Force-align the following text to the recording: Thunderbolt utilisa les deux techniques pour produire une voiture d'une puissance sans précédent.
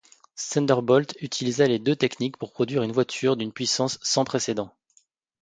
Thunderbolt 0.35 1.15
utilisa 1.21 1.67
les 1.67 1.77
deux 1.77 1.95
techniques 1.95 2.35
pour 2.37 2.53
produire 2.53 2.81
une 2.81 2.91
voiture 2.91 3.37
d'une 3.37 3.53
puissance 3.53 3.99
sans 4.01 4.23
précédent. 4.25 4.73